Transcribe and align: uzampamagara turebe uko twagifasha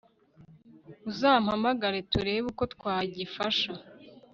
uzampamagara 1.09 1.97
turebe 2.11 2.45
uko 2.51 2.63
twagifasha 2.73 3.69